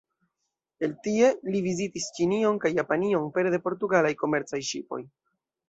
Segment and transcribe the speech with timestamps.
[0.87, 5.03] El tie, li vizitis Ĉinion kaj Japanion pere de portugalaj komercaj ŝipoj.